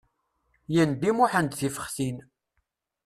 [0.73, 2.17] Yendi Muḥend tifexxtin.